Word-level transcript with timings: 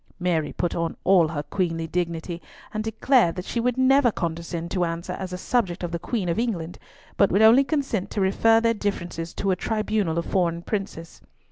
Mary 0.19 0.51
put 0.51 0.73
on 0.73 0.97
all 1.03 1.27
her 1.27 1.43
queenly 1.43 1.85
dignity, 1.85 2.41
and 2.73 2.83
declared 2.83 3.35
that 3.35 3.45
she 3.45 3.59
would 3.59 3.77
never 3.77 4.09
condescend 4.11 4.71
to 4.71 4.83
answer 4.83 5.13
as 5.13 5.31
a 5.31 5.37
subject 5.37 5.83
of 5.83 5.91
the 5.91 5.99
Queen 5.99 6.27
of 6.27 6.39
England, 6.39 6.79
but 7.17 7.31
would 7.31 7.43
only 7.43 7.63
consent 7.63 8.09
to 8.09 8.19
refer 8.19 8.59
their 8.59 8.73
differences 8.73 9.31
to 9.31 9.51
a 9.51 9.55
tribunal 9.55 10.17
of 10.17 10.25
foreign 10.25 10.63
princes. 10.63 11.21